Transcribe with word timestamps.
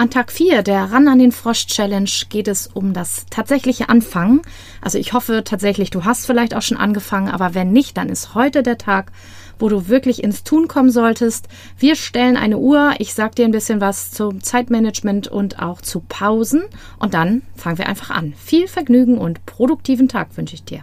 An 0.00 0.08
Tag 0.08 0.32
4 0.32 0.62
der 0.62 0.92
Ran 0.92 1.08
an 1.08 1.18
den 1.18 1.30
Frosch 1.30 1.66
Challenge 1.66 2.08
geht 2.30 2.48
es 2.48 2.68
um 2.68 2.94
das 2.94 3.26
tatsächliche 3.28 3.90
Anfangen. 3.90 4.40
Also 4.80 4.96
ich 4.96 5.12
hoffe 5.12 5.44
tatsächlich, 5.44 5.90
du 5.90 6.06
hast 6.06 6.24
vielleicht 6.24 6.54
auch 6.54 6.62
schon 6.62 6.78
angefangen, 6.78 7.28
aber 7.28 7.54
wenn 7.54 7.70
nicht, 7.70 7.98
dann 7.98 8.08
ist 8.08 8.34
heute 8.34 8.62
der 8.62 8.78
Tag, 8.78 9.12
wo 9.58 9.68
du 9.68 9.88
wirklich 9.88 10.24
ins 10.24 10.42
Tun 10.42 10.68
kommen 10.68 10.88
solltest. 10.88 11.48
Wir 11.78 11.96
stellen 11.96 12.38
eine 12.38 12.56
Uhr, 12.56 12.94
ich 12.96 13.12
sag 13.12 13.36
dir 13.36 13.44
ein 13.44 13.50
bisschen 13.50 13.82
was 13.82 14.10
zum 14.10 14.42
Zeitmanagement 14.42 15.28
und 15.28 15.58
auch 15.60 15.82
zu 15.82 16.00
Pausen 16.00 16.62
und 16.98 17.12
dann 17.12 17.42
fangen 17.54 17.76
wir 17.76 17.86
einfach 17.86 18.08
an. 18.08 18.32
Viel 18.38 18.68
Vergnügen 18.68 19.18
und 19.18 19.44
produktiven 19.44 20.08
Tag 20.08 20.34
wünsche 20.34 20.54
ich 20.54 20.64
dir. 20.64 20.82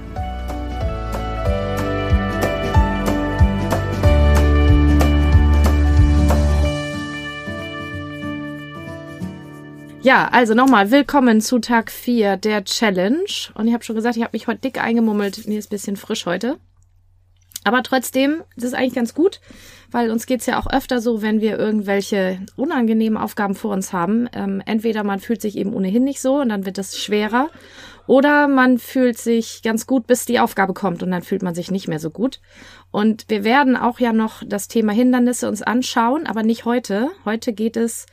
Ja, 10.11 10.27
also 10.29 10.55
nochmal, 10.55 10.91
willkommen 10.91 11.39
zu 11.39 11.59
Tag 11.59 11.89
4 11.89 12.35
der 12.35 12.65
Challenge. 12.65 13.31
Und 13.53 13.69
ich 13.69 13.73
habe 13.73 13.85
schon 13.85 13.95
gesagt, 13.95 14.17
ich 14.17 14.23
habe 14.23 14.33
mich 14.33 14.45
heute 14.45 14.59
dick 14.59 14.77
eingemummelt. 14.77 15.47
Mir 15.47 15.57
ist 15.57 15.67
ein 15.67 15.69
bisschen 15.69 15.95
frisch 15.95 16.25
heute. 16.25 16.57
Aber 17.63 17.81
trotzdem, 17.81 18.43
das 18.57 18.65
ist 18.65 18.73
eigentlich 18.73 18.95
ganz 18.95 19.13
gut, 19.13 19.39
weil 19.89 20.11
uns 20.11 20.25
geht's 20.25 20.47
ja 20.47 20.59
auch 20.59 20.67
öfter 20.67 20.99
so, 20.99 21.21
wenn 21.21 21.39
wir 21.39 21.57
irgendwelche 21.57 22.41
unangenehmen 22.57 23.17
Aufgaben 23.17 23.55
vor 23.55 23.71
uns 23.71 23.93
haben. 23.93 24.27
Ähm, 24.33 24.61
entweder 24.65 25.05
man 25.05 25.21
fühlt 25.21 25.41
sich 25.41 25.57
eben 25.57 25.73
ohnehin 25.73 26.03
nicht 26.03 26.19
so 26.19 26.41
und 26.41 26.49
dann 26.49 26.65
wird 26.65 26.77
es 26.77 26.99
schwerer. 26.99 27.49
Oder 28.05 28.49
man 28.49 28.79
fühlt 28.79 29.17
sich 29.17 29.61
ganz 29.63 29.87
gut, 29.87 30.07
bis 30.07 30.25
die 30.25 30.41
Aufgabe 30.41 30.73
kommt 30.73 31.03
und 31.03 31.11
dann 31.11 31.21
fühlt 31.21 31.41
man 31.41 31.55
sich 31.55 31.71
nicht 31.71 31.87
mehr 31.87 31.99
so 31.99 32.09
gut. 32.09 32.41
Und 32.91 33.29
wir 33.29 33.45
werden 33.45 33.77
auch 33.77 34.01
ja 34.01 34.11
noch 34.11 34.43
das 34.45 34.67
Thema 34.67 34.91
Hindernisse 34.91 35.47
uns 35.47 35.61
anschauen, 35.61 36.27
aber 36.27 36.43
nicht 36.43 36.65
heute. 36.65 37.11
Heute 37.23 37.53
geht 37.53 37.77
es 37.77 38.07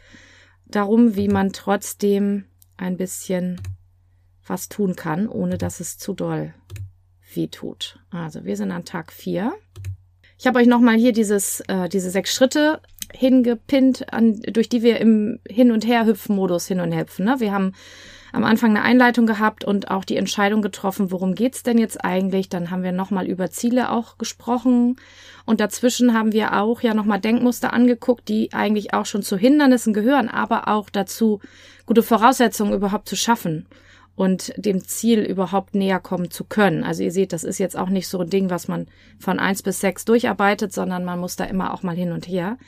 darum, 0.71 1.17
wie 1.17 1.29
man 1.29 1.53
trotzdem 1.53 2.45
ein 2.77 2.97
bisschen 2.97 3.61
was 4.47 4.69
tun 4.69 4.97
kann, 4.97 5.29
ohne 5.29 5.59
dass 5.59 5.81
es 5.81 5.99
zu 5.99 6.15
doll 6.15 6.55
weh 7.35 7.49
tut. 7.49 7.99
Also 8.11 8.45
wir 8.45 8.57
sind 8.57 8.71
an 8.71 8.85
Tag 8.85 9.13
4. 9.13 9.53
Ich 10.39 10.47
habe 10.47 10.59
euch 10.61 10.67
nochmal 10.67 10.97
hier 10.97 11.13
dieses, 11.13 11.61
äh, 11.69 11.89
diese 11.89 12.11
sechs 12.11 12.35
Schritte 12.35 12.81
hingepinnt, 13.13 14.13
an, 14.13 14.41
durch 14.41 14.69
die 14.69 14.83
wir 14.83 15.01
im 15.01 15.41
Hin- 15.49 15.73
und 15.73 15.87
Her-Hüpfen-Modus 15.87 16.67
hin 16.67 16.81
und 16.81 16.95
hüpfen. 16.95 17.25
Ne? 17.25 17.37
Wir 17.39 17.53
haben 17.53 17.73
am 18.33 18.45
Anfang 18.45 18.71
eine 18.71 18.83
Einleitung 18.83 19.27
gehabt 19.27 19.65
und 19.65 19.91
auch 19.91 20.05
die 20.05 20.17
Entscheidung 20.17 20.63
getroffen, 20.63 21.11
worum 21.11 21.35
geht's 21.35 21.63
denn 21.63 21.79
jetzt 21.79 22.05
eigentlich? 22.05 22.49
Dann 22.49 22.71
haben 22.71 22.83
wir 22.83 22.93
nochmal 22.93 23.27
über 23.27 23.51
Ziele 23.51 23.91
auch 23.91 24.19
gesprochen 24.19 24.97
und 25.47 25.61
dazwischen 25.61 26.15
haben 26.15 26.33
wir 26.33 26.61
auch 26.61 26.83
ja 26.83 26.95
nochmal 26.95 27.21
Denkmuster 27.21 27.73
angeguckt, 27.73 28.29
die 28.29 28.53
eigentlich 28.53 28.95
auch 28.95 29.07
schon 29.07 29.23
zu 29.23 29.37
Hindernissen 29.37 29.95
gehören, 29.95 30.29
aber 30.29 30.69
auch 30.69 30.91
dazu, 30.91 31.41
gute 31.87 32.03
Voraussetzungen 32.03 32.75
überhaupt 32.75 33.09
zu 33.09 33.17
schaffen 33.17 33.67
und 34.19 34.53
dem 34.57 34.85
Ziel 34.85 35.21
überhaupt 35.21 35.77
näher 35.77 36.01
kommen 36.01 36.31
zu 36.31 36.45
können. 36.45 36.83
Also 36.83 37.05
ihr 37.05 37.13
seht, 37.13 37.33
das 37.33 37.45
ist 37.45 37.59
jetzt 37.59 37.77
auch 37.77 37.89
nicht 37.89 38.09
so 38.09 38.19
ein 38.19 38.29
Ding, 38.29 38.51
was 38.51 38.67
man 38.67 38.89
von 39.19 39.39
eins 39.39 39.63
bis 39.63 39.81
sechs 39.81 40.05
durcharbeitet, 40.05 40.73
sondern 40.73 41.05
man 41.05 41.21
muss 41.21 41.37
da 41.37 41.45
immer 41.45 41.73
auch 41.73 41.85
mal 41.85 41.95
hin 41.95 42.11
und 42.11 42.27
her. 42.27 42.59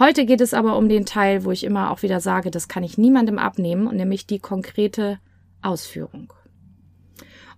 Heute 0.00 0.24
geht 0.24 0.40
es 0.40 0.54
aber 0.54 0.78
um 0.78 0.88
den 0.88 1.04
Teil, 1.04 1.44
wo 1.44 1.50
ich 1.50 1.62
immer 1.62 1.90
auch 1.90 2.00
wieder 2.02 2.20
sage, 2.20 2.50
das 2.50 2.68
kann 2.68 2.82
ich 2.82 2.96
niemandem 2.96 3.38
abnehmen, 3.38 3.86
und 3.86 3.96
nämlich 3.96 4.26
die 4.26 4.38
konkrete 4.38 5.18
Ausführung. 5.60 6.32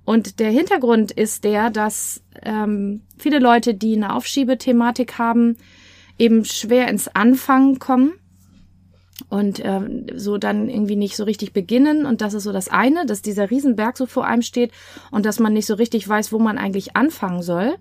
Und 0.04 0.40
der 0.40 0.50
Hintergrund 0.50 1.12
ist 1.12 1.44
der, 1.44 1.70
dass 1.70 2.24
ähm, 2.42 3.02
viele 3.16 3.38
Leute, 3.38 3.74
die 3.74 3.94
eine 3.94 4.12
Aufschiebethematik 4.12 5.18
haben, 5.18 5.56
eben 6.18 6.44
schwer 6.44 6.88
ins 6.88 7.06
Anfangen 7.06 7.78
kommen 7.78 8.14
und 9.28 9.64
ähm, 9.64 10.06
so 10.12 10.36
dann 10.36 10.68
irgendwie 10.68 10.96
nicht 10.96 11.14
so 11.14 11.22
richtig 11.22 11.52
beginnen. 11.52 12.06
Und 12.06 12.22
das 12.22 12.34
ist 12.34 12.42
so 12.42 12.52
das 12.52 12.68
eine, 12.68 13.06
dass 13.06 13.22
dieser 13.22 13.52
Riesenberg 13.52 13.96
so 13.96 14.06
vor 14.06 14.26
einem 14.26 14.42
steht 14.42 14.72
und 15.12 15.26
dass 15.26 15.38
man 15.38 15.52
nicht 15.52 15.66
so 15.66 15.74
richtig 15.74 16.08
weiß, 16.08 16.32
wo 16.32 16.40
man 16.40 16.58
eigentlich 16.58 16.96
anfangen 16.96 17.42
soll. 17.42 17.76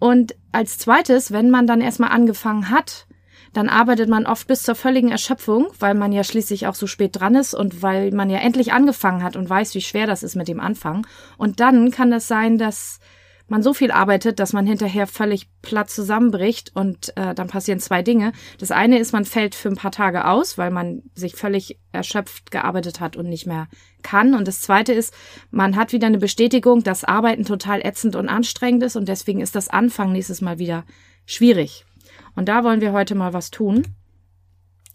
Und 0.00 0.34
als 0.50 0.76
zweites, 0.78 1.30
wenn 1.30 1.50
man 1.50 1.68
dann 1.68 1.80
erstmal 1.80 2.10
angefangen 2.10 2.68
hat, 2.68 3.06
dann 3.52 3.68
arbeitet 3.68 4.08
man 4.08 4.26
oft 4.26 4.46
bis 4.46 4.62
zur 4.62 4.74
völligen 4.74 5.10
Erschöpfung, 5.10 5.68
weil 5.78 5.94
man 5.94 6.12
ja 6.12 6.24
schließlich 6.24 6.66
auch 6.66 6.74
so 6.74 6.86
spät 6.86 7.18
dran 7.20 7.34
ist 7.34 7.54
und 7.54 7.82
weil 7.82 8.10
man 8.12 8.30
ja 8.30 8.38
endlich 8.38 8.72
angefangen 8.72 9.22
hat 9.22 9.36
und 9.36 9.48
weiß, 9.48 9.74
wie 9.74 9.82
schwer 9.82 10.06
das 10.06 10.22
ist 10.22 10.36
mit 10.36 10.48
dem 10.48 10.60
Anfang. 10.60 11.06
Und 11.36 11.60
dann 11.60 11.90
kann 11.90 12.12
es 12.12 12.28
sein, 12.28 12.58
dass 12.58 12.98
man 13.48 13.62
so 13.62 13.74
viel 13.74 13.90
arbeitet, 13.90 14.38
dass 14.38 14.54
man 14.54 14.66
hinterher 14.66 15.06
völlig 15.06 15.48
platt 15.60 15.90
zusammenbricht 15.90 16.74
und 16.74 17.14
äh, 17.16 17.34
dann 17.34 17.48
passieren 17.48 17.80
zwei 17.80 18.02
Dinge. 18.02 18.32
Das 18.58 18.70
eine 18.70 18.98
ist, 18.98 19.12
man 19.12 19.26
fällt 19.26 19.54
für 19.54 19.68
ein 19.68 19.76
paar 19.76 19.92
Tage 19.92 20.26
aus, 20.26 20.56
weil 20.56 20.70
man 20.70 21.02
sich 21.14 21.36
völlig 21.36 21.78
erschöpft 21.92 22.50
gearbeitet 22.50 23.00
hat 23.00 23.16
und 23.16 23.28
nicht 23.28 23.46
mehr 23.46 23.68
kann. 24.02 24.34
Und 24.34 24.48
das 24.48 24.62
zweite 24.62 24.94
ist, 24.94 25.12
man 25.50 25.76
hat 25.76 25.92
wieder 25.92 26.06
eine 26.06 26.18
Bestätigung, 26.18 26.82
dass 26.82 27.04
Arbeiten 27.04 27.44
total 27.44 27.84
ätzend 27.84 28.16
und 28.16 28.28
anstrengend 28.28 28.82
ist 28.84 28.96
und 28.96 29.06
deswegen 29.06 29.40
ist 29.40 29.54
das 29.54 29.68
Anfang 29.68 30.12
nächstes 30.12 30.40
Mal 30.40 30.58
wieder 30.58 30.84
schwierig. 31.26 31.84
Und 32.34 32.48
da 32.48 32.64
wollen 32.64 32.80
wir 32.80 32.92
heute 32.92 33.14
mal 33.14 33.32
was 33.32 33.50
tun. 33.50 33.86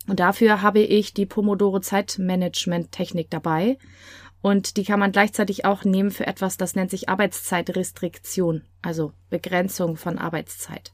Und 0.07 0.19
dafür 0.19 0.61
habe 0.61 0.79
ich 0.79 1.13
die 1.13 1.25
Pomodoro 1.25 1.79
Zeitmanagement 1.79 2.91
Technik 2.91 3.29
dabei. 3.29 3.77
Und 4.41 4.77
die 4.77 4.83
kann 4.83 4.99
man 4.99 5.11
gleichzeitig 5.11 5.65
auch 5.65 5.83
nehmen 5.83 6.11
für 6.11 6.27
etwas, 6.27 6.57
das 6.57 6.75
nennt 6.75 6.91
sich 6.91 7.09
Arbeitszeitrestriktion, 7.09 8.61
also 8.81 9.11
Begrenzung 9.29 9.97
von 9.97 10.17
Arbeitszeit. 10.17 10.91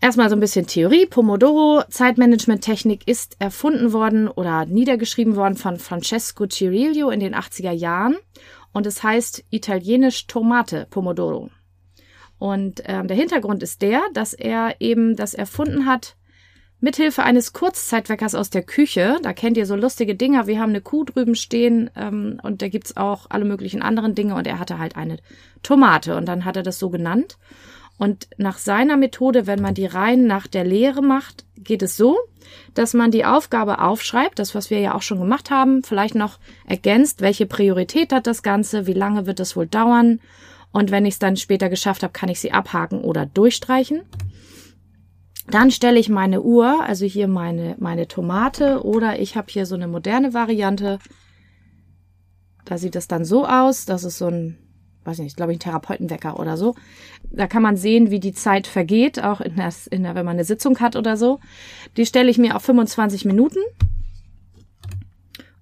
Erstmal 0.00 0.28
so 0.28 0.34
ein 0.34 0.40
bisschen 0.40 0.66
Theorie. 0.66 1.06
Pomodoro 1.06 1.84
Zeitmanagement-Technik 1.88 3.06
ist 3.06 3.36
erfunden 3.38 3.92
worden 3.92 4.26
oder 4.26 4.66
niedergeschrieben 4.66 5.36
worden 5.36 5.56
von 5.56 5.78
Francesco 5.78 6.46
Cirillo 6.48 7.10
in 7.10 7.20
den 7.20 7.36
80er 7.36 7.70
Jahren 7.70 8.16
und 8.72 8.84
es 8.86 9.04
heißt 9.04 9.44
italienisch 9.50 10.26
Tomate 10.26 10.88
Pomodoro. 10.90 11.50
Und 12.42 12.82
ähm, 12.86 13.06
der 13.06 13.16
Hintergrund 13.16 13.62
ist 13.62 13.82
der, 13.82 14.02
dass 14.14 14.34
er 14.34 14.80
eben 14.80 15.14
das 15.14 15.32
erfunden 15.32 15.86
hat 15.86 16.16
mithilfe 16.80 17.22
eines 17.22 17.52
Kurzzeitweckers 17.52 18.34
aus 18.34 18.50
der 18.50 18.64
Küche. 18.64 19.18
Da 19.22 19.32
kennt 19.32 19.56
ihr 19.56 19.66
so 19.66 19.76
lustige 19.76 20.16
Dinger. 20.16 20.48
Wir 20.48 20.58
haben 20.58 20.70
eine 20.70 20.80
Kuh 20.80 21.04
drüben 21.04 21.36
stehen 21.36 21.88
ähm, 21.94 22.40
und 22.42 22.60
da 22.60 22.66
gibt's 22.66 22.96
auch 22.96 23.26
alle 23.28 23.44
möglichen 23.44 23.80
anderen 23.80 24.16
Dinge 24.16 24.34
und 24.34 24.48
er 24.48 24.58
hatte 24.58 24.80
halt 24.80 24.96
eine 24.96 25.18
Tomate 25.62 26.16
und 26.16 26.26
dann 26.26 26.44
hat 26.44 26.56
er 26.56 26.64
das 26.64 26.80
so 26.80 26.90
genannt. 26.90 27.38
Und 27.96 28.26
nach 28.38 28.58
seiner 28.58 28.96
Methode, 28.96 29.46
wenn 29.46 29.62
man 29.62 29.74
die 29.74 29.86
rein 29.86 30.26
nach 30.26 30.48
der 30.48 30.64
Lehre 30.64 31.00
macht, 31.00 31.44
geht 31.56 31.82
es 31.82 31.96
so, 31.96 32.18
dass 32.74 32.92
man 32.92 33.12
die 33.12 33.24
Aufgabe 33.24 33.78
aufschreibt, 33.78 34.40
das 34.40 34.56
was 34.56 34.68
wir 34.68 34.80
ja 34.80 34.96
auch 34.96 35.02
schon 35.02 35.20
gemacht 35.20 35.52
haben, 35.52 35.84
vielleicht 35.84 36.16
noch 36.16 36.40
ergänzt, 36.66 37.20
welche 37.20 37.46
Priorität 37.46 38.12
hat 38.12 38.26
das 38.26 38.42
Ganze, 38.42 38.88
wie 38.88 38.94
lange 38.94 39.26
wird 39.26 39.38
es 39.38 39.54
wohl 39.54 39.68
dauern 39.68 40.18
und 40.72 40.90
wenn 40.90 41.06
ich 41.06 41.14
es 41.14 41.18
dann 41.18 41.36
später 41.36 41.68
geschafft 41.68 42.02
habe, 42.02 42.12
kann 42.12 42.28
ich 42.28 42.40
sie 42.40 42.52
abhaken 42.52 43.02
oder 43.02 43.26
durchstreichen. 43.26 44.02
Dann 45.48 45.70
stelle 45.70 45.98
ich 45.98 46.08
meine 46.08 46.40
Uhr, 46.40 46.82
also 46.82 47.04
hier 47.04 47.28
meine, 47.28 47.76
meine 47.78 48.08
Tomate 48.08 48.84
oder 48.84 49.18
ich 49.20 49.36
habe 49.36 49.48
hier 49.50 49.66
so 49.66 49.74
eine 49.74 49.88
moderne 49.88 50.34
Variante. 50.34 50.98
Da 52.64 52.78
sieht 52.78 52.96
es 52.96 53.08
dann 53.08 53.24
so 53.24 53.46
aus, 53.46 53.84
das 53.84 54.04
ist 54.04 54.18
so 54.18 54.28
ein, 54.28 54.56
weiß 55.04 55.18
nicht, 55.18 55.36
glaube 55.36 55.52
ich, 55.52 55.56
ein 55.56 55.60
Therapeutenwecker 55.60 56.38
oder 56.38 56.56
so. 56.56 56.74
Da 57.24 57.48
kann 57.48 57.62
man 57.62 57.76
sehen, 57.76 58.10
wie 58.10 58.20
die 58.20 58.32
Zeit 58.32 58.66
vergeht, 58.66 59.22
auch 59.22 59.40
in 59.40 59.56
der, 59.56 59.72
in 59.90 60.04
der, 60.04 60.14
wenn 60.14 60.24
man 60.24 60.36
eine 60.36 60.44
Sitzung 60.44 60.78
hat 60.78 60.96
oder 60.96 61.16
so. 61.16 61.40
Die 61.96 62.06
stelle 62.06 62.30
ich 62.30 62.38
mir 62.38 62.56
auf 62.56 62.62
25 62.62 63.24
Minuten 63.24 63.58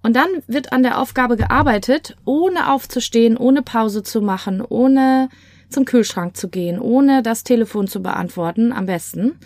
und 0.02 0.16
dann 0.16 0.28
wird 0.46 0.72
an 0.72 0.82
der 0.82 0.98
Aufgabe 0.98 1.36
gearbeitet, 1.36 2.16
ohne 2.24 2.72
aufzustehen, 2.72 3.36
ohne 3.36 3.62
Pause 3.62 4.02
zu 4.02 4.20
machen, 4.22 4.62
ohne 4.66 5.28
zum 5.68 5.84
Kühlschrank 5.84 6.36
zu 6.36 6.48
gehen, 6.48 6.80
ohne 6.80 7.22
das 7.22 7.44
Telefon 7.44 7.86
zu 7.86 8.02
beantworten, 8.02 8.72
am 8.72 8.86
besten. 8.86 9.38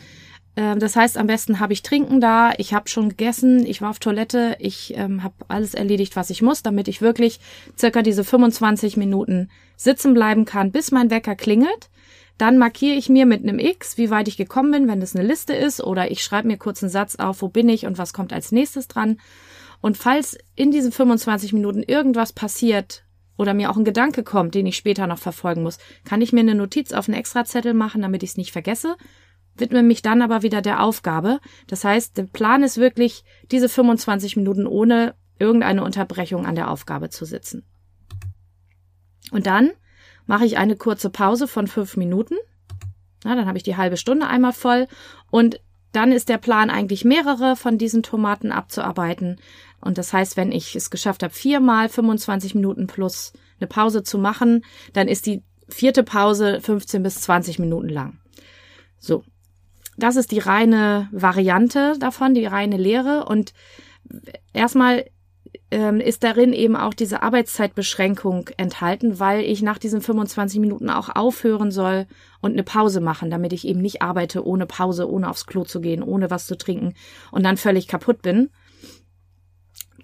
Ähm, 0.56 0.78
das 0.78 0.96
heißt, 0.96 1.18
am 1.18 1.26
besten 1.26 1.60
habe 1.60 1.72
ich 1.72 1.82
Trinken 1.82 2.20
da, 2.20 2.52
ich 2.56 2.72
habe 2.72 2.88
schon 2.88 3.10
gegessen, 3.10 3.66
ich 3.66 3.82
war 3.82 3.90
auf 3.90 3.98
Toilette, 3.98 4.56
ich 4.58 4.94
ähm, 4.96 5.22
habe 5.22 5.34
alles 5.48 5.74
erledigt, 5.74 6.16
was 6.16 6.30
ich 6.30 6.42
muss, 6.42 6.62
damit 6.62 6.88
ich 6.88 7.02
wirklich 7.02 7.40
circa 7.78 8.02
diese 8.02 8.24
25 8.24 8.96
Minuten 8.96 9.50
sitzen 9.76 10.14
bleiben 10.14 10.44
kann, 10.44 10.70
bis 10.70 10.92
mein 10.92 11.10
Wecker 11.10 11.34
klingelt. 11.34 11.90
Dann 12.38 12.58
markiere 12.58 12.96
ich 12.96 13.08
mir 13.08 13.26
mit 13.26 13.42
einem 13.42 13.60
X, 13.60 13.96
wie 13.96 14.10
weit 14.10 14.26
ich 14.26 14.36
gekommen 14.36 14.72
bin, 14.72 14.88
wenn 14.88 15.00
das 15.00 15.14
eine 15.14 15.26
Liste 15.26 15.54
ist, 15.54 15.82
oder 15.82 16.10
ich 16.10 16.22
schreibe 16.22 16.48
mir 16.48 16.56
kurz 16.56 16.82
einen 16.82 16.90
Satz 16.90 17.16
auf, 17.16 17.42
wo 17.42 17.48
bin 17.48 17.68
ich 17.68 17.86
und 17.86 17.96
was 17.96 18.12
kommt 18.12 18.32
als 18.32 18.50
nächstes 18.50 18.88
dran. 18.88 19.18
Und 19.84 19.98
falls 19.98 20.38
in 20.56 20.70
diesen 20.70 20.92
25 20.92 21.52
Minuten 21.52 21.82
irgendwas 21.82 22.32
passiert, 22.32 23.04
oder 23.36 23.52
mir 23.52 23.69
auch 23.70 23.76
ein 23.76 23.84
Gedanke 23.84 24.22
kommt, 24.22 24.54
den 24.54 24.64
ich 24.64 24.78
später 24.78 25.06
noch 25.06 25.19
verfolgen 25.19 25.62
muss, 25.62 25.76
kann 26.06 26.22
ich 26.22 26.32
mir 26.32 26.40
eine 26.40 26.54
Notiz 26.54 26.94
auf 26.94 27.06
einen 27.06 27.19
Extrazettel 27.19 27.75
machen, 27.75 28.00
damit 28.00 28.22
ich 28.22 28.31
es 28.31 28.36
nicht 28.38 28.50
vergesse, 28.50 28.96
widme 29.56 29.82
mich 29.82 30.00
dann 30.00 30.22
aber 30.22 30.42
wieder 30.42 30.62
der 30.62 30.82
Aufgabe. 30.82 31.38
Das 31.66 31.84
heißt, 31.84 32.16
der 32.16 32.22
Plan 32.22 32.62
ist 32.62 32.78
wirklich, 32.78 33.25
diese 33.50 33.69
25 33.69 34.36
Minuten 34.36 34.66
ohne 34.66 35.16
irgendeine 35.38 35.84
Unterbrechung 35.84 36.46
an 36.46 36.54
der 36.54 36.70
Aufgabe 36.70 37.10
zu 37.10 37.26
sitzen. 37.26 37.66
Und 39.32 39.44
dann 39.44 39.70
mache 40.25 40.46
ich 40.46 40.56
eine 40.56 40.76
kurze 40.76 41.10
Pause 41.10 41.46
von 41.46 41.66
fünf 41.66 41.98
Minuten. 41.98 42.36
Na, 43.22 43.34
dann 43.34 43.46
habe 43.46 43.58
ich 43.58 43.64
die 43.64 43.76
halbe 43.76 43.98
Stunde 43.98 44.28
einmal 44.28 44.54
voll 44.54 44.88
und 45.31 45.60
dann 45.94 46.10
ist 46.10 46.28
der 46.28 46.38
Plan 46.38 46.70
eigentlich 46.70 47.04
mehrere 47.04 47.54
von 47.54 47.78
diesen 47.78 48.02
Tomaten 48.02 48.50
abzuarbeiten. 48.50 49.38
Und 49.84 49.98
das 49.98 50.12
heißt, 50.12 50.36
wenn 50.36 50.50
ich 50.50 50.75
es 50.75 50.90
geschafft 50.90 51.22
habe, 51.22 51.32
viermal 51.32 51.88
25 51.88 52.54
Minuten 52.54 52.86
plus 52.86 53.32
eine 53.60 53.69
Pause 53.69 54.02
zu 54.02 54.19
machen, 54.19 54.64
dann 54.94 55.08
ist 55.08 55.26
die 55.26 55.42
vierte 55.69 56.02
Pause 56.02 56.60
15 56.62 57.02
bis 57.02 57.20
20 57.20 57.58
Minuten 57.58 57.88
lang. 57.88 58.19
So. 58.98 59.25
Das 59.96 60.16
ist 60.16 60.32
die 60.32 60.40
reine 60.40 61.08
Variante 61.12 61.96
davon, 62.00 62.34
die 62.34 62.46
reine 62.46 62.76
Lehre. 62.78 63.26
Und 63.26 63.52
erstmal 64.52 65.04
ähm, 65.70 66.00
ist 66.00 66.25
darin 66.25 66.52
eben 66.52 66.76
auch 66.76 66.94
diese 66.94 67.22
Arbeitszeitbeschränkung 67.22 68.50
enthalten, 68.56 69.20
weil 69.20 69.44
ich 69.44 69.62
nach 69.62 69.78
diesen 69.78 70.00
25 70.00 70.60
Minuten 70.60 70.90
auch 70.90 71.14
aufhören 71.14 71.70
soll 71.70 72.06
und 72.40 72.52
eine 72.52 72.64
Pause 72.64 73.00
machen, 73.00 73.31
damit 73.31 73.52
ich 73.52 73.66
eben 73.66 73.81
nicht 73.81 74.02
arbeite 74.02 74.46
ohne 74.46 74.66
Pause, 74.66 75.08
ohne 75.08 75.28
aufs 75.28 75.46
Klo 75.46 75.64
zu 75.64 75.81
gehen, 75.81 76.02
ohne 76.02 76.31
was 76.31 76.46
zu 76.46 76.56
trinken 76.56 76.94
und 77.31 77.44
dann 77.44 77.56
völlig 77.56 77.86
kaputt 77.86 78.22
bin. 78.22 78.50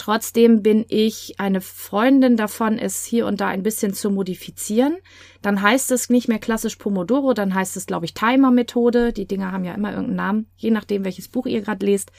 Trotzdem 0.01 0.63
bin 0.63 0.87
ich 0.89 1.35
eine 1.37 1.61
Freundin 1.61 2.39
davon, 2.39 2.79
es 2.79 3.05
hier 3.05 3.27
und 3.27 3.43
da 3.43 3.49
ein 3.49 3.63
bisschen 3.63 3.93
zu 3.93 4.11
modifizieren. 4.11 4.97
Dann 5.43 5.61
heißt 5.61 5.91
es 5.91 6.09
nicht 6.09 6.27
mehr 6.27 6.39
klassisch 6.39 6.77
Pomodoro, 6.77 7.35
dann 7.35 7.55
heißt 7.55 7.77
es, 7.77 7.85
glaube 7.85 8.07
ich, 8.07 8.15
Timer-Methode. 8.15 9.13
Die 9.13 9.27
Dinger 9.27 9.53
haben 9.53 9.65
ja 9.65 9.75
immer 9.75 9.91
irgendeinen 9.91 10.17
Namen, 10.17 10.47
je 10.57 10.71
nachdem, 10.71 11.05
welches 11.05 11.29
Buch 11.29 11.45
ihr 11.45 11.61
gerade 11.61 11.85
lest. 11.85 12.13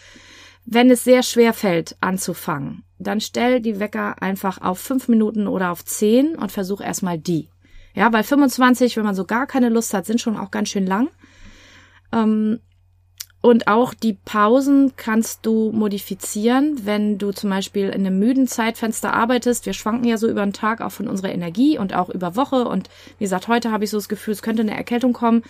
Wenn 0.64 0.92
es 0.92 1.04
sehr 1.04 1.24
schwer 1.24 1.54
fällt, 1.54 1.98
anzufangen, 2.02 2.84
dann 3.00 3.20
stell 3.20 3.62
die 3.62 3.80
Wecker 3.80 4.22
einfach 4.22 4.62
auf 4.62 4.78
fünf 4.78 5.08
Minuten 5.08 5.48
oder 5.48 5.72
auf 5.72 5.84
zehn 5.84 6.36
und 6.36 6.52
versuch 6.52 6.82
erstmal 6.82 7.18
die. 7.18 7.50
Ja, 7.96 8.14
weil 8.14 8.24
25, 8.24 8.96
wenn 8.96 9.06
man 9.06 9.16
so 9.16 9.26
gar 9.26 9.48
keine 9.48 9.70
Lust 9.70 9.96
hat, 9.96 10.06
sind 10.06 10.22
schon 10.22 10.38
auch 10.38 10.52
ganz 10.52 10.70
schön 10.70 10.86
lang. 10.86 11.10
Ähm, 12.12 12.60
und 13.42 13.68
auch 13.68 13.96
die 13.96 14.14
Pausen 14.14 14.94
kannst 14.98 15.48
du 15.48 15.72
modifizieren, 15.72 16.86
wenn 16.86 17.18
du 17.18 17.32
zum 17.32 17.50
Beispiel 17.50 17.90
in 17.90 18.06
einem 18.06 18.20
müden 18.20 18.48
Zeitfenster 18.48 19.14
arbeitest. 19.14 19.66
Wir 19.66 19.74
schwanken 19.74 20.08
ja 20.08 20.18
so 20.18 20.30
über 20.30 20.44
den 20.44 20.54
Tag 20.54 20.80
auch 20.80 20.92
von 20.92 21.08
unserer 21.08 21.32
Energie 21.32 21.80
und 21.80 21.96
auch 21.96 22.10
über 22.10 22.36
Woche. 22.36 22.66
Und 22.66 22.92
wie 23.18 23.24
gesagt, 23.24 23.48
heute 23.48 23.72
habe 23.72 23.84
ich 23.84 23.90
so 23.90 23.98
das 23.98 24.10
Gefühl, 24.10 24.34
es 24.34 24.44
könnte 24.44 24.62
eine 24.62 24.78
Erkältung 24.78 25.14
kommen. 25.14 25.42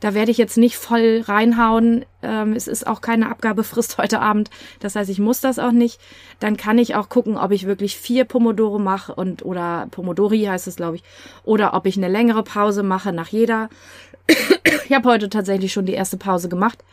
Da 0.00 0.12
werde 0.12 0.30
ich 0.30 0.36
jetzt 0.36 0.58
nicht 0.58 0.76
voll 0.76 1.24
reinhauen. 1.26 2.04
Ähm, 2.20 2.52
es 2.52 2.68
ist 2.68 2.86
auch 2.86 3.00
keine 3.00 3.30
Abgabefrist 3.30 3.96
heute 3.98 4.20
Abend. 4.20 4.50
Das 4.80 4.94
heißt, 4.94 5.08
ich 5.08 5.18
muss 5.18 5.40
das 5.40 5.58
auch 5.58 5.72
nicht. 5.72 6.00
Dann 6.40 6.58
kann 6.58 6.76
ich 6.76 6.96
auch 6.96 7.08
gucken, 7.08 7.38
ob 7.38 7.50
ich 7.50 7.66
wirklich 7.66 7.96
vier 7.96 8.26
Pomodoro 8.26 8.78
mache 8.78 9.14
und 9.14 9.42
oder 9.42 9.88
Pomodori 9.90 10.42
heißt 10.44 10.66
es, 10.68 10.76
glaube 10.76 10.96
ich. 10.96 11.02
Oder 11.44 11.72
ob 11.72 11.86
ich 11.86 11.96
eine 11.96 12.08
längere 12.08 12.42
Pause 12.42 12.82
mache 12.82 13.14
nach 13.14 13.28
jeder. 13.28 13.70
ich 14.86 14.92
habe 14.92 15.08
heute 15.08 15.30
tatsächlich 15.30 15.72
schon 15.72 15.86
die 15.86 15.94
erste 15.94 16.18
Pause 16.18 16.50
gemacht 16.50 16.84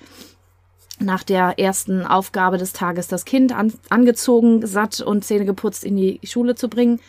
nach 1.00 1.24
der 1.24 1.60
ersten 1.60 2.06
Aufgabe 2.06 2.58
des 2.58 2.74
Tages 2.74 3.08
das 3.08 3.26
Kind 3.26 3.52
an, 3.52 3.74
angezogen, 3.90 4.66
satt 4.66 5.02
und 5.02 5.26
Zähne 5.26 5.46
geputzt 5.46 5.84
in 5.84 5.98
die 5.98 6.20
Schule 6.24 6.56
zu 6.56 6.70
bringen. 6.70 7.00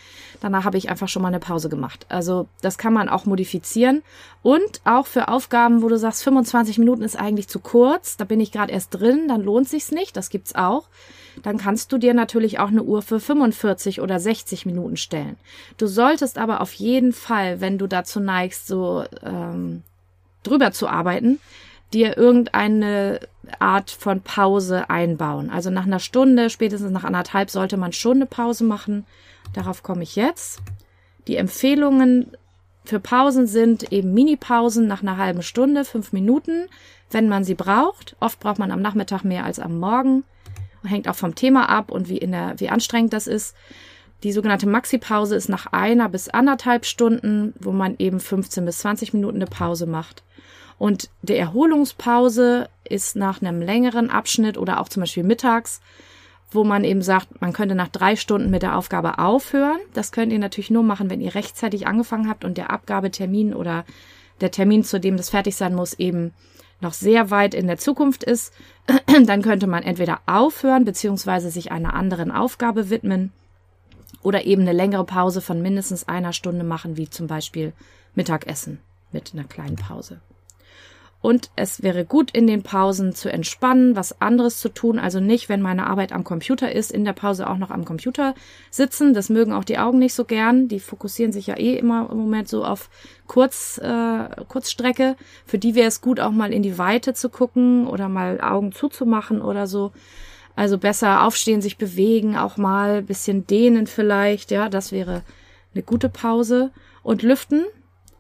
Danach 0.41 0.65
habe 0.65 0.77
ich 0.77 0.91
einfach 0.91 1.09
schon 1.09 1.23
mal 1.23 1.29
eine 1.29 1.39
Pause 1.39 1.69
gemacht. 1.69 2.05
Also 2.09 2.47
das 2.61 2.79
kann 2.79 2.93
man 2.93 3.09
auch 3.09 3.25
modifizieren. 3.25 4.03
Und 4.43 4.81
auch 4.85 5.07
für 5.07 5.29
Aufgaben, 5.29 5.83
wo 5.83 5.89
du 5.89 5.99
sagst, 5.99 6.23
25 6.25 6.79
Minuten 6.79 7.03
ist 7.03 7.17
eigentlich 7.17 7.49
zu 7.49 7.59
kurz, 7.59 8.17
da 8.17 8.25
bin 8.25 8.41
ich 8.41 8.53
gerade 8.53 8.73
erst 8.73 8.95
drin, 8.95 9.29
dann 9.29 9.43
lohnt 9.43 9.69
sich's 9.69 9.93
nicht, 9.93 10.17
das 10.17 10.31
gibt's 10.31 10.55
auch. 10.55 10.89
Dann 11.43 11.59
kannst 11.59 11.93
du 11.93 11.99
dir 11.99 12.15
natürlich 12.15 12.59
auch 12.59 12.69
eine 12.69 12.83
Uhr 12.83 13.03
für 13.03 13.21
45 13.21 14.01
oder 14.01 14.19
60 14.19 14.67
Minuten 14.67 14.97
stellen. 14.97 15.37
Du 15.77 15.87
solltest 15.87 16.39
aber 16.39 16.61
auf 16.61 16.73
jeden 16.75 17.13
Fall, 17.13 17.61
wenn 17.61 17.79
du 17.79 17.87
dazu 17.87 18.21
neigst, 18.21 18.67
so 18.67 19.05
ähm, 19.23 19.83
drüber 20.43 20.73
zu 20.73 20.89
arbeiten, 20.89 21.41
dir 21.93 22.17
irgendeine 22.17 23.21
Art 23.59 23.91
von 23.91 24.21
Pause 24.21 24.91
einbauen. 24.91 25.51
Also 25.51 25.71
nach 25.71 25.87
einer 25.87 26.01
Stunde, 26.01 26.51
spätestens 26.51 26.91
nach 26.91 27.05
anderthalb 27.05 27.51
sollte 27.51 27.77
man 27.77 27.93
schon 27.93 28.17
eine 28.17 28.27
Pause 28.27 28.65
machen. 28.65 29.07
Darauf 29.53 29.83
komme 29.83 30.03
ich 30.03 30.17
jetzt. 30.17 30.61
Die 31.29 31.37
Empfehlungen 31.37 32.33
für 32.85 33.01
Pausen 33.01 33.47
sind 33.47 33.93
eben 33.93 34.15
Mini-Pausen 34.15 34.87
nach 34.87 35.03
einer 35.03 35.17
halben 35.17 35.43
Stunde, 35.43 35.85
fünf 35.85 36.13
Minuten, 36.13 36.69
wenn 37.11 37.29
man 37.29 37.45
sie 37.45 37.55
braucht. 37.55 38.17
Oft 38.21 38.41
braucht 38.41 38.59
man 38.59 38.71
am 38.71 38.83
Nachmittag 38.83 39.25
mehr 39.25 39.45
als 39.45 39.59
am 39.59 39.79
Morgen. 39.79 40.25
Hängt 40.85 41.09
auch 41.09 41.17
vom 41.17 41.35
Thema 41.35 41.69
ab 41.69 41.91
und 41.91 42.09
wie, 42.09 42.19
in 42.19 42.31
der, 42.31 42.55
wie 42.59 42.69
anstrengend 42.69 43.13
das 43.13 43.27
ist. 43.27 43.57
Die 44.23 44.33
sogenannte 44.33 44.67
Maxi-Pause 44.69 45.37
ist 45.37 45.49
nach 45.49 45.67
einer 45.73 46.09
bis 46.09 46.29
anderthalb 46.29 46.87
Stunden, 46.87 47.53
wo 47.61 47.73
man 47.73 47.97
eben 47.99 48.19
15 48.19 48.65
bis 48.65 48.79
20 48.79 49.13
Minuten 49.13 49.37
eine 49.37 49.47
Pause 49.47 49.87
macht. 49.87 50.23
Und 50.79 51.11
die 51.23 51.37
Erholungspause 51.37 52.69
ist 52.85 53.17
nach 53.17 53.41
einem 53.41 53.61
längeren 53.61 54.11
Abschnitt 54.11 54.59
oder 54.59 54.81
auch 54.81 54.89
zum 54.89 55.03
Beispiel 55.03 55.23
mittags, 55.23 55.81
wo 56.51 56.65
man 56.65 56.85
eben 56.85 57.03
sagt, 57.03 57.41
man 57.41 57.53
könnte 57.53 57.75
nach 57.75 57.89
drei 57.89 58.17
Stunden 58.17 58.51
mit 58.51 58.63
der 58.63 58.77
Aufgabe 58.77 59.19
aufhören. 59.19 59.79
Das 59.95 60.13
könnt 60.13 60.33
ihr 60.33 60.39
natürlich 60.39 60.71
nur 60.71 60.83
machen, 60.83 61.11
wenn 61.11 61.21
ihr 61.21 61.35
rechtzeitig 61.35 61.87
angefangen 61.87 62.29
habt 62.29 62.45
und 62.45 62.57
der 62.57 62.71
Abgabetermin 62.71 63.55
oder 63.55 63.85
der 64.41 64.51
Termin, 64.51 64.85
zu 64.85 65.01
dem 65.01 65.17
das 65.17 65.31
fertig 65.31 65.57
sein 65.57 65.75
muss, 65.75 65.95
eben 65.95 66.33
noch 66.81 66.93
sehr 66.93 67.31
weit 67.31 67.55
in 67.55 67.67
der 67.67 67.79
Zukunft 67.79 68.23
ist. 68.23 68.53
Dann 69.27 69.43
könnte 69.43 69.67
man 69.67 69.83
entweder 69.83 70.21
aufhören 70.27 70.85
beziehungsweise 70.85 71.51
sich 71.51 71.73
einer 71.73 71.95
anderen 71.95 72.31
Aufgabe 72.31 72.91
widmen 72.91 73.33
oder 74.27 74.45
eben 74.45 74.63
eine 74.63 74.73
längere 74.73 75.05
Pause 75.05 75.41
von 75.41 75.63
mindestens 75.63 76.09
einer 76.09 76.33
Stunde 76.33 76.65
machen, 76.65 76.97
wie 76.97 77.09
zum 77.09 77.29
Beispiel 77.29 77.73
Mittagessen 78.17 78.81
mit 79.13 79.31
einer 79.33 79.45
kleinen 79.45 79.77
Pause. 79.77 80.21
Und 81.21 81.51
es 81.55 81.85
wäre 81.85 82.05
gut, 82.05 82.33
in 82.33 82.49
den 82.49 82.65
Pausen 82.65 83.15
zu 83.15 83.31
entspannen, 83.33 83.95
was 83.95 84.21
anderes 84.21 84.59
zu 84.59 84.69
tun. 84.69 84.99
Also 84.99 85.21
nicht, 85.21 85.49
wenn 85.49 85.63
meine 85.63 85.87
Arbeit 85.87 86.13
am 86.13 86.25
Computer 86.25 86.73
ist, 86.73 86.91
in 86.91 87.05
der 87.05 87.13
Pause 87.13 87.49
auch 87.49 87.57
noch 87.57 87.71
am 87.71 87.85
Computer 87.85 88.35
sitzen. 88.73 89.15
Das 89.15 89.29
mögen 89.29 89.53
auch 89.53 89.65
die 89.65 89.79
Augen 89.79 90.01
nicht 90.01 90.15
so 90.15 90.25
gern. 90.25 90.67
Die 90.67 90.81
fokussieren 90.81 91.33
sich 91.33 91.47
ja 91.47 91.57
eh 91.57 91.77
immer 91.77 92.09
im 92.11 92.19
Moment 92.19 92.49
so 92.49 92.65
auf 92.65 92.91
Kurz, 93.29 93.79
äh, 93.79 94.29
Kurzstrecke. 94.49 95.15
Für 95.47 95.59
die 95.59 95.77
wäre 95.77 95.89
es 95.89 96.01
gut, 96.01 96.19
auch 96.19 96.33
mal 96.33 96.53
in 96.53 96.63
die 96.65 96.79
Weite 96.79 97.15
zu 97.15 97.29
gucken 97.29 97.87
oder 97.87 98.09
mal 98.09 98.41
Augen 98.41 98.73
zuzumachen 98.73 99.41
oder 99.41 99.69
so. 99.69 99.93
Also 100.57 100.79
besser 100.79 101.25
aufstehen, 101.25 101.61
sich 101.61 101.77
bewegen, 101.77 102.37
auch 102.37 102.57
mal 102.57 103.03
bisschen 103.03 103.47
dehnen 103.47 103.87
vielleicht. 103.87 104.51
Ja, 104.51 104.71
das 104.71 104.91
wäre 104.91 105.23
eine 105.75 105.83
gute 105.83 106.09
Pause. 106.09 106.73
Und 107.03 107.23
lüften, 107.23 107.65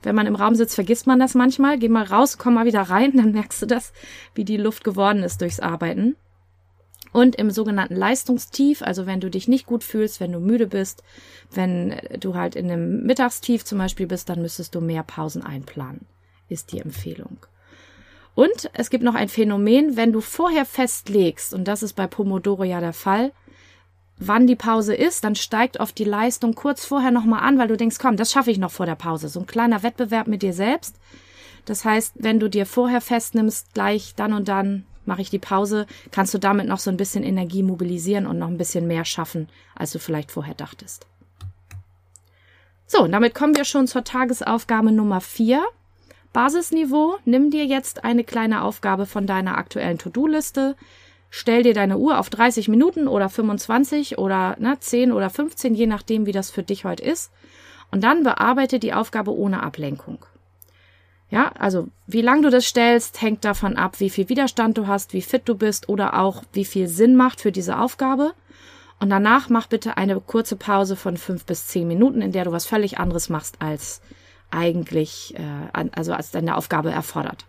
wenn 0.02 0.14
man 0.14 0.26
im 0.26 0.36
Raum 0.36 0.54
sitzt, 0.54 0.74
vergisst 0.74 1.06
man 1.06 1.18
das 1.18 1.34
manchmal. 1.34 1.78
Geh 1.78 1.88
mal 1.88 2.04
raus, 2.04 2.36
komm 2.36 2.54
mal 2.54 2.66
wieder 2.66 2.82
rein, 2.82 3.12
dann 3.16 3.32
merkst 3.32 3.62
du 3.62 3.66
das, 3.66 3.92
wie 4.34 4.44
die 4.44 4.58
Luft 4.58 4.84
geworden 4.84 5.22
ist 5.22 5.40
durchs 5.40 5.60
Arbeiten. 5.60 6.14
Und 7.12 7.36
im 7.36 7.50
sogenannten 7.50 7.96
Leistungstief, 7.96 8.82
also 8.82 9.06
wenn 9.06 9.20
du 9.20 9.30
dich 9.30 9.48
nicht 9.48 9.64
gut 9.64 9.82
fühlst, 9.82 10.20
wenn 10.20 10.32
du 10.32 10.38
müde 10.38 10.66
bist, 10.66 11.02
wenn 11.50 11.98
du 12.20 12.34
halt 12.34 12.54
in 12.54 12.70
einem 12.70 13.04
Mittagstief 13.04 13.64
zum 13.64 13.78
Beispiel 13.78 14.06
bist, 14.06 14.28
dann 14.28 14.42
müsstest 14.42 14.74
du 14.74 14.82
mehr 14.82 15.02
Pausen 15.02 15.42
einplanen, 15.42 16.04
ist 16.50 16.72
die 16.72 16.80
Empfehlung. 16.80 17.38
Und 18.36 18.70
es 18.74 18.90
gibt 18.90 19.02
noch 19.02 19.14
ein 19.14 19.30
Phänomen, 19.30 19.96
wenn 19.96 20.12
du 20.12 20.20
vorher 20.20 20.66
festlegst, 20.66 21.54
und 21.54 21.64
das 21.64 21.82
ist 21.82 21.94
bei 21.94 22.06
Pomodoro 22.06 22.64
ja 22.64 22.80
der 22.80 22.92
Fall, 22.92 23.32
wann 24.18 24.46
die 24.46 24.56
Pause 24.56 24.94
ist, 24.94 25.24
dann 25.24 25.34
steigt 25.34 25.80
oft 25.80 25.96
die 25.96 26.04
Leistung 26.04 26.54
kurz 26.54 26.84
vorher 26.84 27.10
nochmal 27.10 27.40
an, 27.40 27.58
weil 27.58 27.68
du 27.68 27.78
denkst, 27.78 27.96
komm, 27.98 28.18
das 28.18 28.30
schaffe 28.30 28.50
ich 28.50 28.58
noch 28.58 28.70
vor 28.70 28.84
der 28.84 28.94
Pause. 28.94 29.30
So 29.30 29.40
ein 29.40 29.46
kleiner 29.46 29.82
Wettbewerb 29.82 30.26
mit 30.26 30.42
dir 30.42 30.52
selbst. 30.52 30.96
Das 31.64 31.86
heißt, 31.86 32.12
wenn 32.16 32.38
du 32.38 32.50
dir 32.50 32.66
vorher 32.66 33.00
festnimmst, 33.00 33.72
gleich 33.72 34.14
dann 34.14 34.34
und 34.34 34.48
dann 34.48 34.84
mache 35.06 35.22
ich 35.22 35.30
die 35.30 35.38
Pause, 35.38 35.86
kannst 36.10 36.34
du 36.34 36.38
damit 36.38 36.68
noch 36.68 36.78
so 36.78 36.90
ein 36.90 36.98
bisschen 36.98 37.24
Energie 37.24 37.62
mobilisieren 37.62 38.26
und 38.26 38.38
noch 38.38 38.48
ein 38.48 38.58
bisschen 38.58 38.86
mehr 38.86 39.06
schaffen, 39.06 39.48
als 39.74 39.92
du 39.92 39.98
vielleicht 39.98 40.30
vorher 40.30 40.54
dachtest. 40.54 41.06
So, 42.86 43.02
und 43.02 43.12
damit 43.12 43.34
kommen 43.34 43.56
wir 43.56 43.64
schon 43.64 43.86
zur 43.86 44.04
Tagesaufgabe 44.04 44.92
Nummer 44.92 45.22
vier. 45.22 45.64
Basisniveau. 46.36 47.16
Nimm 47.24 47.50
dir 47.50 47.64
jetzt 47.64 48.04
eine 48.04 48.22
kleine 48.22 48.62
Aufgabe 48.62 49.06
von 49.06 49.26
deiner 49.26 49.56
aktuellen 49.56 49.96
To-Do-Liste 49.96 50.76
stell 51.30 51.62
dir 51.62 51.74
deine 51.74 51.98
Uhr 51.98 52.18
auf 52.18 52.30
30 52.30 52.68
Minuten 52.68 53.08
oder 53.08 53.28
25 53.28 54.18
oder 54.18 54.56
ne, 54.58 54.78
10 54.78 55.12
oder 55.12 55.30
15, 55.30 55.74
je 55.74 55.86
nachdem, 55.86 56.26
wie 56.26 56.32
das 56.32 56.50
für 56.50 56.62
dich 56.62 56.84
heute 56.84 57.04
ist. 57.04 57.30
Und 57.90 58.02
dann 58.02 58.22
bearbeite 58.22 58.78
die 58.78 58.94
Aufgabe 58.94 59.34
ohne 59.36 59.62
Ablenkung. 59.62 60.24
Ja, 61.28 61.52
also 61.58 61.88
wie 62.06 62.22
lang 62.22 62.42
du 62.42 62.50
das 62.50 62.64
stellst, 62.64 63.20
hängt 63.20 63.44
davon 63.44 63.76
ab, 63.76 63.98
wie 64.00 64.10
viel 64.10 64.28
Widerstand 64.28 64.78
du 64.78 64.86
hast, 64.86 65.12
wie 65.12 65.22
fit 65.22 65.42
du 65.44 65.56
bist 65.56 65.88
oder 65.88 66.18
auch 66.18 66.42
wie 66.52 66.64
viel 66.64 66.88
Sinn 66.88 67.16
macht 67.16 67.40
für 67.40 67.52
diese 67.52 67.78
Aufgabe. 67.78 68.32
Und 69.00 69.10
danach 69.10 69.48
mach 69.50 69.66
bitte 69.66 69.96
eine 69.96 70.20
kurze 70.20 70.56
Pause 70.56 70.96
von 70.96 71.16
fünf 71.16 71.44
bis 71.44 71.66
zehn 71.66 71.86
Minuten, 71.86 72.22
in 72.22 72.32
der 72.32 72.44
du 72.44 72.52
was 72.52 72.66
völlig 72.66 72.98
anderes 72.98 73.28
machst, 73.28 73.56
als 73.60 74.00
eigentlich, 74.50 75.34
äh, 75.36 75.88
also 75.92 76.12
als 76.12 76.30
deine 76.30 76.56
Aufgabe 76.56 76.90
erfordert. 76.90 77.46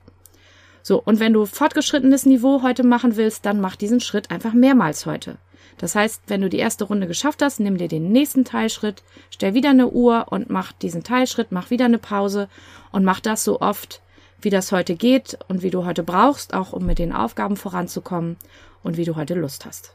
So, 0.84 1.02
und 1.02 1.20
wenn 1.20 1.34
du 1.34 1.46
fortgeschrittenes 1.46 2.26
Niveau 2.26 2.62
heute 2.64 2.84
machen 2.84 3.18
willst, 3.18 3.46
dann 3.46 3.60
mach 3.60 3.76
diesen 3.76 4.00
Schritt 4.00 4.32
einfach 4.32 4.54
mehrmals 4.54 5.06
heute. 5.06 5.38
Das 5.78 5.96
heißt, 5.96 6.24
wenn 6.28 6.42
du 6.42 6.50
die 6.50 6.60
erste 6.60 6.86
Runde 6.86 7.08
geschafft 7.08 7.42
hast, 7.42 7.60
nimm 7.60 7.78
dir 7.78 7.88
den 7.88 8.12
nächsten 8.12 8.46
Teilschritt, 8.46 9.04
stell 9.30 9.54
wieder 9.54 9.70
eine 9.70 9.90
Uhr 9.90 10.28
und 10.30 10.50
mach 10.50 10.72
diesen 10.72 11.04
Teilschritt, 11.04 11.52
mach 11.52 11.70
wieder 11.70 11.86
eine 11.86 12.00
Pause 12.00 12.50
und 12.92 13.04
mach 13.04 13.20
das 13.20 13.44
so 13.44 13.62
oft, 13.62 14.02
wie 14.42 14.50
das 14.50 14.72
heute 14.72 14.96
geht 14.96 15.38
und 15.48 15.62
wie 15.62 15.70
du 15.70 15.86
heute 15.86 16.04
brauchst, 16.04 16.54
auch 16.54 16.74
um 16.74 16.86
mit 16.86 17.00
den 17.00 17.14
Aufgaben 17.14 17.58
voranzukommen 17.58 18.38
und 18.84 18.98
wie 18.98 19.06
du 19.06 19.16
heute 19.16 19.36
Lust 19.36 19.66
hast. 19.66 19.94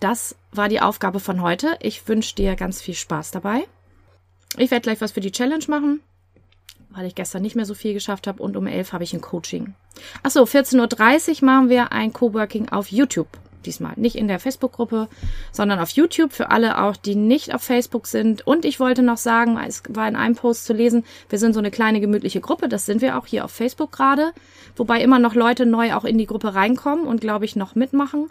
Das 0.00 0.34
war 0.52 0.68
die 0.68 0.80
Aufgabe 0.80 1.20
von 1.20 1.42
heute. 1.42 1.76
Ich 1.80 2.08
wünsche 2.08 2.34
dir 2.34 2.56
ganz 2.56 2.80
viel 2.80 2.94
Spaß 2.94 3.30
dabei. 3.30 3.66
Ich 4.56 4.70
werde 4.70 4.82
gleich 4.82 5.00
was 5.00 5.12
für 5.12 5.20
die 5.20 5.32
Challenge 5.32 5.64
machen, 5.68 6.00
weil 6.90 7.06
ich 7.06 7.14
gestern 7.14 7.42
nicht 7.42 7.56
mehr 7.56 7.66
so 7.66 7.74
viel 7.74 7.94
geschafft 7.94 8.26
habe 8.26 8.42
und 8.42 8.56
um 8.56 8.66
elf 8.66 8.92
habe 8.92 9.04
ich 9.04 9.12
ein 9.12 9.20
Coaching. 9.20 9.74
Achso, 10.22 10.42
14.30 10.42 11.42
Uhr 11.42 11.46
machen 11.46 11.68
wir 11.68 11.92
ein 11.92 12.12
Coworking 12.12 12.68
auf 12.68 12.88
YouTube 12.88 13.28
diesmal 13.66 13.92
nicht 13.96 14.16
in 14.16 14.28
der 14.28 14.40
Facebook-Gruppe, 14.40 15.08
sondern 15.52 15.78
auf 15.78 15.90
YouTube 15.90 16.32
für 16.32 16.50
alle 16.50 16.82
auch, 16.82 16.96
die 16.96 17.14
nicht 17.14 17.54
auf 17.54 17.62
Facebook 17.62 18.06
sind. 18.06 18.46
Und 18.46 18.64
ich 18.64 18.80
wollte 18.80 19.02
noch 19.02 19.16
sagen, 19.16 19.58
es 19.66 19.82
war 19.88 20.08
in 20.08 20.16
einem 20.16 20.34
Post 20.34 20.64
zu 20.64 20.72
lesen, 20.72 21.04
wir 21.28 21.38
sind 21.38 21.54
so 21.54 21.60
eine 21.60 21.70
kleine 21.70 22.00
gemütliche 22.00 22.40
Gruppe, 22.40 22.68
das 22.68 22.86
sind 22.86 23.02
wir 23.02 23.18
auch 23.18 23.26
hier 23.26 23.44
auf 23.44 23.52
Facebook 23.52 23.92
gerade, 23.92 24.32
wobei 24.76 25.02
immer 25.02 25.18
noch 25.18 25.34
Leute 25.34 25.66
neu 25.66 25.94
auch 25.94 26.04
in 26.04 26.18
die 26.18 26.26
Gruppe 26.26 26.54
reinkommen 26.54 27.06
und 27.06 27.20
glaube 27.20 27.44
ich 27.44 27.56
noch 27.56 27.74
mitmachen. 27.74 28.30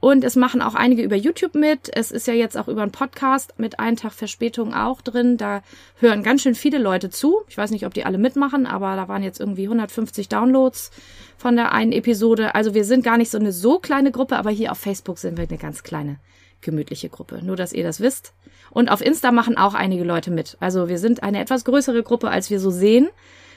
Und 0.00 0.22
es 0.22 0.36
machen 0.36 0.62
auch 0.62 0.76
einige 0.76 1.02
über 1.02 1.16
YouTube 1.16 1.54
mit. 1.56 1.90
Es 1.92 2.12
ist 2.12 2.28
ja 2.28 2.34
jetzt 2.34 2.56
auch 2.56 2.68
über 2.68 2.82
einen 2.82 2.92
Podcast 2.92 3.58
mit 3.58 3.80
einen 3.80 3.96
Tag 3.96 4.12
Verspätung 4.12 4.72
auch 4.72 5.00
drin. 5.00 5.36
Da 5.36 5.62
hören 5.98 6.22
ganz 6.22 6.42
schön 6.42 6.54
viele 6.54 6.78
Leute 6.78 7.10
zu. 7.10 7.40
Ich 7.48 7.58
weiß 7.58 7.72
nicht, 7.72 7.84
ob 7.84 7.94
die 7.94 8.04
alle 8.04 8.18
mitmachen, 8.18 8.66
aber 8.66 8.94
da 8.94 9.08
waren 9.08 9.24
jetzt 9.24 9.40
irgendwie 9.40 9.64
150 9.64 10.28
Downloads 10.28 10.92
von 11.36 11.56
der 11.56 11.72
einen 11.72 11.90
Episode. 11.90 12.54
Also 12.54 12.74
wir 12.74 12.84
sind 12.84 13.02
gar 13.02 13.18
nicht 13.18 13.30
so 13.30 13.38
eine 13.38 13.52
so 13.52 13.80
kleine 13.80 14.12
Gruppe, 14.12 14.36
aber 14.36 14.50
hier 14.50 14.70
auf 14.70 14.78
Facebook 14.78 15.18
sind 15.18 15.36
wir 15.36 15.48
eine 15.48 15.58
ganz 15.58 15.82
kleine, 15.82 16.20
gemütliche 16.60 17.08
Gruppe. 17.08 17.40
Nur, 17.44 17.56
dass 17.56 17.72
ihr 17.72 17.82
das 17.82 18.00
wisst. 18.00 18.34
Und 18.70 18.90
auf 18.90 19.00
Insta 19.00 19.32
machen 19.32 19.58
auch 19.58 19.74
einige 19.74 20.04
Leute 20.04 20.30
mit. 20.30 20.56
Also 20.60 20.88
wir 20.88 20.98
sind 20.98 21.24
eine 21.24 21.40
etwas 21.40 21.64
größere 21.64 22.04
Gruppe, 22.04 22.30
als 22.30 22.50
wir 22.50 22.60
so 22.60 22.70
sehen. 22.70 23.08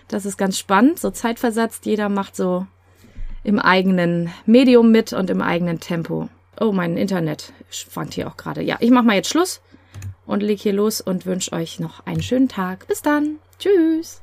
Das 0.07 0.25
ist 0.25 0.37
ganz 0.37 0.57
spannend, 0.57 0.99
so 0.99 1.11
zeitversetzt. 1.11 1.85
Jeder 1.85 2.09
macht 2.09 2.35
so 2.35 2.65
im 3.43 3.59
eigenen 3.59 4.31
Medium 4.45 4.91
mit 4.91 5.13
und 5.13 5.29
im 5.29 5.41
eigenen 5.41 5.79
Tempo. 5.79 6.29
Oh, 6.59 6.71
mein 6.71 6.97
Internet 6.97 7.53
schwankt 7.69 8.13
hier 8.13 8.27
auch 8.27 8.37
gerade. 8.37 8.61
Ja, 8.61 8.77
ich 8.79 8.91
mach 8.91 9.03
mal 9.03 9.15
jetzt 9.15 9.29
Schluss 9.29 9.61
und 10.25 10.43
leg 10.43 10.59
hier 10.59 10.73
los 10.73 11.01
und 11.01 11.25
wünsche 11.25 11.53
euch 11.53 11.79
noch 11.79 12.05
einen 12.05 12.21
schönen 12.21 12.47
Tag. 12.47 12.87
Bis 12.87 13.01
dann. 13.01 13.37
Tschüss. 13.59 14.21